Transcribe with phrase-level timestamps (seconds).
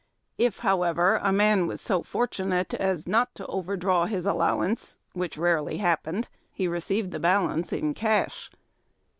[0.39, 5.77] If, however, a man was so fortunate as not to overdraw his allowance, which rarely
[5.77, 8.49] happened, he received the balance in cash.